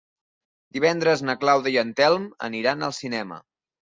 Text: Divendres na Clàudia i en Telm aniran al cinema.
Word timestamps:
Divendres 0.77 1.21
na 1.27 1.35
Clàudia 1.43 1.75
i 1.75 1.79
en 1.83 1.93
Telm 2.01 2.25
aniran 2.49 2.87
al 2.89 2.97
cinema. 3.03 3.41